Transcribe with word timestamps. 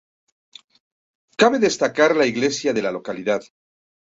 Cabe 1.43 1.61
destacar 1.65 2.09
la 2.17 2.25
iglesia 2.31 2.73
de 2.73 2.81
la 2.83 2.91
localidad. 2.99 3.43